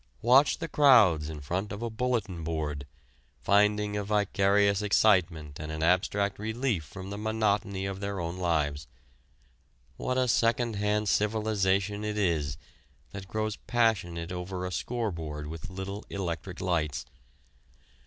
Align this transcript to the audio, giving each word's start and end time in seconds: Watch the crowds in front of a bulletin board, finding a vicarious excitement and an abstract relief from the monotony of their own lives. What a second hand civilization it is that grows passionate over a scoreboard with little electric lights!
Watch 0.23 0.57
the 0.57 0.67
crowds 0.67 1.29
in 1.29 1.41
front 1.41 1.71
of 1.71 1.83
a 1.83 1.89
bulletin 1.91 2.43
board, 2.43 2.87
finding 3.39 3.95
a 3.95 4.03
vicarious 4.03 4.81
excitement 4.81 5.59
and 5.59 5.71
an 5.71 5.83
abstract 5.83 6.39
relief 6.39 6.83
from 6.83 7.11
the 7.11 7.19
monotony 7.19 7.85
of 7.85 7.99
their 7.99 8.19
own 8.19 8.37
lives. 8.37 8.87
What 9.97 10.17
a 10.17 10.27
second 10.27 10.75
hand 10.75 11.07
civilization 11.07 12.03
it 12.03 12.17
is 12.17 12.57
that 13.11 13.27
grows 13.27 13.57
passionate 13.57 14.31
over 14.31 14.65
a 14.65 14.71
scoreboard 14.71 15.45
with 15.45 15.69
little 15.69 16.03
electric 16.09 16.61
lights! 16.61 17.05